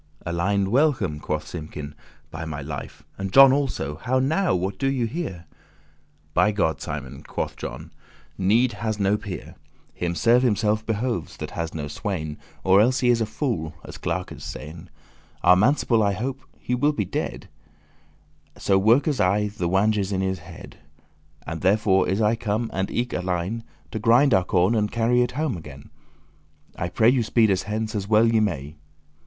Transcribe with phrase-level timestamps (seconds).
[0.25, 1.93] "Alein, welcome," quoth Simkin,
[2.31, 5.45] "by my life, And John also: how now, what do ye here?"
[6.33, 7.93] "By God, Simon," quoth John,
[8.35, 9.53] "need has no peer*.
[9.53, 13.27] *equal Him serve himself behoves that has no swain*, *servant Or else he is a
[13.27, 14.89] fool, as clerkes sayn.
[15.43, 17.47] Our manciple I hope* he will be dead,
[18.55, 22.21] *expect So workes aye the wanges* in his head: *cheek teeth <8> And therefore is
[22.23, 23.61] I come, and eke Alein,
[23.91, 25.91] To grind our corn and carry it home again:
[26.75, 28.77] I pray you speed us hence as well ye may."